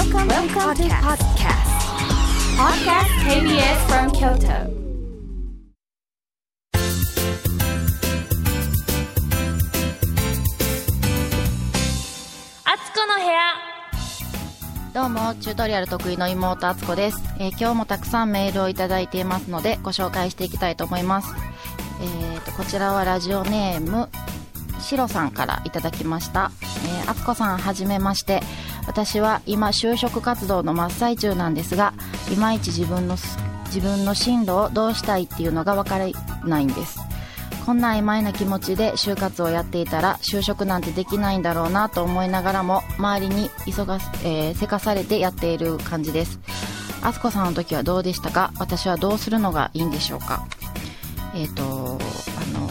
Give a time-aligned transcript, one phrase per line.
[0.00, 1.68] Welcome, Welcome to podcast.
[2.56, 4.48] Podcast KBS from Kyoto.
[12.64, 13.52] あつこの部屋
[14.94, 21.28] どうもチュートリアル得意の妹あつこです、えー今日もたくさんメールをいただいていますのでご紹介していきたいと思います、
[22.00, 24.08] えー、とこちらはラジオネーム
[24.80, 26.50] しろさんからいただきました、
[27.02, 28.40] えー、あつこさんはじめまして
[28.86, 31.94] 私は今就職活動の真っ最中なんですが
[32.32, 33.16] いまいち自分の
[33.66, 36.06] 自分の進路をどうしたいっていうのが分から
[36.44, 36.98] ないんです。
[37.66, 46.40] こんな曖昧な気持ちで就活をやっていたら就職なんてできないんだろうなと思いながらも周りに急が、えーせかされてやっている感じです。
[47.02, 48.52] あすこさんの時はどうでしたか？
[48.58, 50.46] 私はどうするのがいいんでしょうか？
[51.34, 51.66] えっ、とあ
[52.58, 52.68] の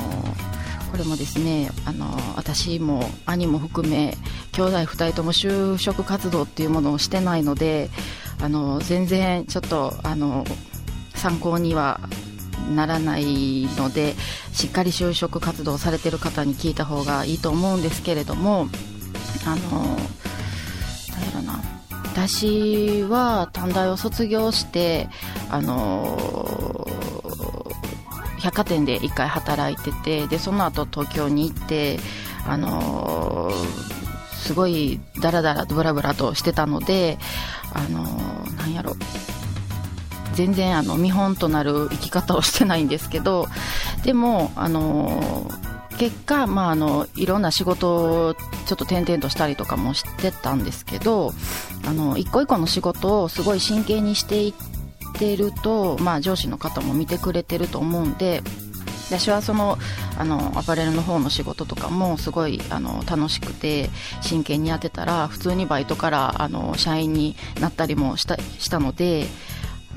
[0.91, 4.17] これもですねあの私も兄も含め
[4.59, 7.90] 兄弟2人とも就職活動っていうものをしてないので
[8.41, 10.44] あの全然ちょっとあの
[11.16, 12.02] 参考には
[12.75, 14.16] ならないので
[14.52, 18.67] しっかり就職活動されてる方に聞いた方がいいと思うんですけれども
[19.45, 21.64] あのなんやろな。
[22.12, 25.08] 私は短大を卒業して
[25.50, 26.86] あの
[28.39, 31.97] 百貨店で1回働いててでその後東京に行って
[32.45, 33.52] あの
[34.40, 37.18] すごいダラダラとブラブラとしてたので
[37.73, 38.04] あの
[38.58, 38.96] なんやろ。
[40.34, 43.48] 全然あの見本となる生き方をしてないんですけど
[44.06, 45.52] でもあの
[45.98, 51.34] 結果、まあ、あのいろんな仕事をちょっと転々としたりとかもしてたんですけど
[51.86, 54.53] あの一個一個の仕事をすごい真剣にしていっ
[55.14, 58.42] てると、まあ、上司の方も見てくれてると思うんで
[59.10, 59.80] 私はその
[60.20, 63.90] あのアパレルの方の仕事とかもすごいあの楽しくて
[64.22, 69.26] 真剣にやってたら普通にバイトからあの社員になったりもしたしたので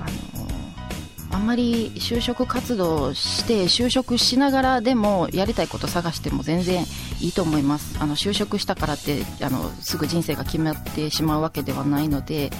[0.01, 0.05] あ
[0.39, 6.85] のあんまり就職活動して就職しながらでもやりたいこと探しても全然
[7.21, 7.99] いいと思います。
[8.01, 12.51] あの就職したからってあのすぐ人生が決まってしまうわけではないので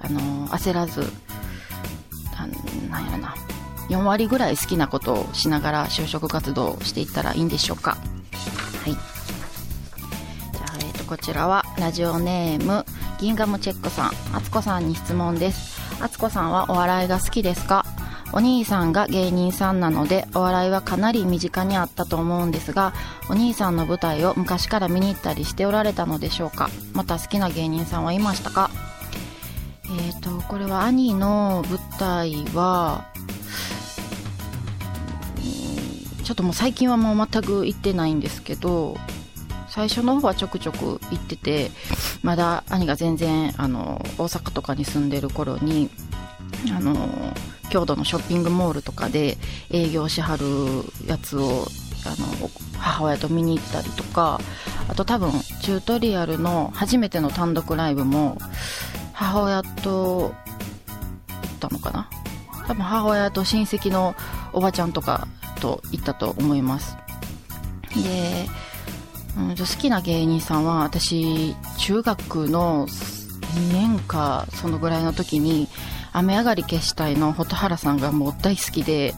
[0.00, 1.04] あの焦らず
[2.36, 2.46] あ
[2.90, 3.55] なんやろな。
[3.88, 7.92] 4割ぐらい好きなことをしながら就職活動をしていったらいいんでしょうか？
[7.92, 7.98] は
[8.88, 8.92] い。
[8.92, 12.84] じゃあ、えー、とこちらはラジオネーム
[13.20, 14.10] ギンガムチェックさん。
[14.34, 15.80] あつこさんに質問です。
[16.00, 17.84] あつこさんはお笑いが好きですか？
[18.32, 22.92] お兄さんが芸人さんなのでお笑いはかなり身近にあったと思うんですが
[23.30, 26.68] お兄さんの舞台を昔から見に行ったりしておられたのでしょうか？
[26.92, 28.68] また好きな芸人さんはいましたか？
[29.84, 33.06] えー、とこれは兄の舞台は
[36.26, 38.96] ちょっともう最近はもう全く行ってないんですけど
[39.68, 41.70] 最初の方はちょくちょく行ってて
[42.24, 45.88] まだ兄が全然あの大阪とかに住んでる頃に
[46.76, 46.96] あの
[47.70, 49.38] 郷土のショッピングモールとかで
[49.70, 50.46] 営業しはる
[51.06, 51.66] やつを
[52.04, 52.08] あ
[52.42, 54.40] の母親と見に行ったりとか
[54.88, 55.30] あと多分
[55.62, 58.36] チュートリアルの初めての単独ライブも
[59.12, 60.32] 母親と行っ
[61.60, 62.10] たのかな？
[62.66, 64.16] 多分母親と親戚の
[64.52, 65.28] おばちゃんとか
[65.66, 66.96] と行ったと思います。
[67.94, 68.46] で、
[69.36, 75.68] うん、好きな芸人さんは私中学の2年かそのぐらいの時に
[76.12, 79.14] 雨上がり決死隊の蛍原さんがもう大好きで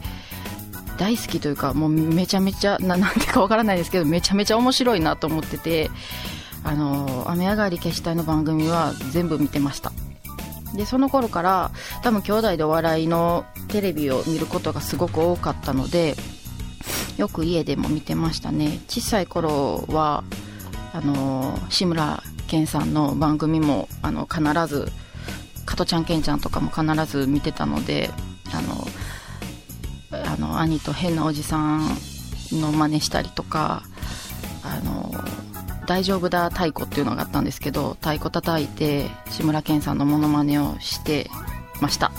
[0.97, 5.91] 大好きというかもうめちゃめちゃな なんてかわからないですけどめちゃめちゃ面白いなと思ってて
[6.65, 9.93] あの雨上がり決死隊の番組は全部見てました。
[10.75, 11.71] でその頃から
[12.03, 16.15] 多分兄弟でお笑いのテレビを見ることがすごく多かったので
[17.19, 18.81] よく家でも見てましたね。
[18.89, 20.23] 小さい頃は
[20.95, 24.91] あの志村けんさんの番組もあの必ず
[25.67, 28.11] 加トちゃんけんちゃんとかも必ず見てたので
[28.53, 28.87] あの
[30.11, 31.81] あの兄と変なおじさん
[32.53, 33.83] の真似したりとか
[34.63, 35.13] あの
[35.87, 41.29] 大丈夫だ太鼓っていうのがあったんですけど太鼓叩いて志村けんさんのモノマネをして
[41.81, 42.13] ました。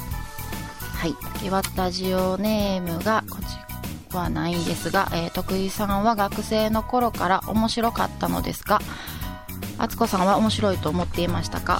[0.93, 1.15] はい。
[1.41, 3.68] ではラジオネームがこち
[4.17, 8.79] はないんですが、えー徳井さんは学生の頃から面白かったのですが
[9.77, 11.79] 敦子さんは面白いと思っていましたか？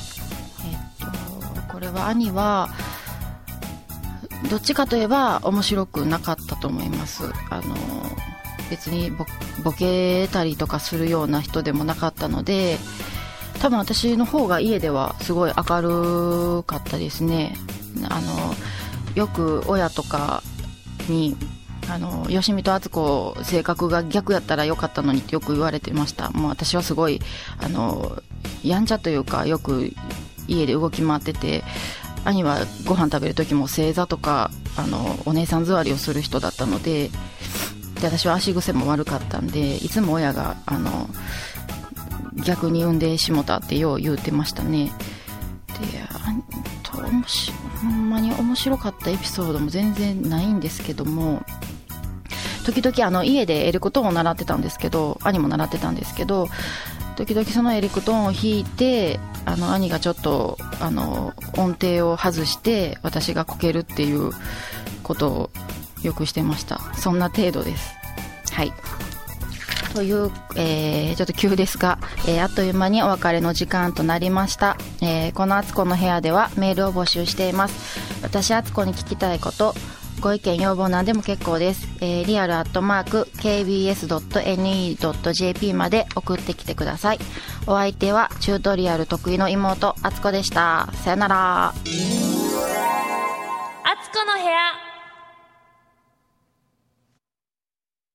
[0.65, 2.69] えっとこれは兄は
[4.49, 7.23] どっちかといえば面白くなかったと思います。
[7.49, 7.75] あの
[8.69, 9.25] 別にボ
[9.63, 12.77] ボケたりとかするような人でもなかったので
[13.59, 17.55] 多分私の方が家ではすごい明るかったですね。
[18.09, 18.53] あの
[19.15, 20.43] よく親とか
[21.09, 21.35] に
[21.89, 26.29] あの吉見と敦子性格が逆やったらよかったのにってよく言われてました。
[26.31, 27.19] もう私はすごい
[27.59, 28.21] あの
[28.63, 29.91] やんちゃというかよく
[30.47, 31.63] 家で動き回ってて
[32.25, 37.09] 兄はご飯食べる時も正座とかあのお姉さん座りをする人だったので
[37.99, 41.09] で私は足癖も悪かったんでいつも親があの
[42.45, 44.91] 逆に産んでしもたってよう言うてましたね。
[45.67, 46.33] であ
[46.83, 51.43] とほんまに面白かったエピソードも全然ないんですけども
[52.65, 56.47] 時々あの家でエレクトーンを習ってたんですけど兄も習ってたんですけど
[57.15, 64.31] 時々そのエレクトーンを弾いてあの兄がちょっとあの音程を外して私がこけるっていう
[65.03, 65.49] ことを
[66.03, 66.79] よくしてました。
[66.93, 67.93] そんな程度です。
[68.53, 68.73] はい。
[69.93, 77.99] という、えー、ちょっと急ですが、えー、あっという間にお別れの時間となりました、えー、このあつこの部屋ではメールを募集しています。
[78.21, 79.73] 私あつこに聞きたいこと
[80.19, 87.19] ご意見要望なんでも結構です、えー、リアルアットマーク kbs.ne.jp まで送ってきてください。
[87.67, 90.89] お相手はチュートリアル得意の妹あつこでした。
[91.03, 91.67] さよなら。
[91.69, 91.91] あつこ
[94.25, 94.88] の部屋。